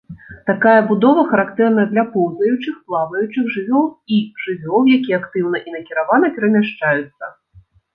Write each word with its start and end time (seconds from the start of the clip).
Такая 0.49 0.77
будова 0.91 1.25
характэрна 1.33 1.83
для 1.91 2.05
поўзаючых, 2.15 2.81
плаваючых 2.87 3.45
жывёл 3.59 3.87
і 4.19 4.21
жывёл, 4.49 4.81
якія 4.99 5.23
актыўна 5.25 5.57
і 5.67 5.79
накіравана 5.79 6.37
перамяшчаюцца. 6.37 7.25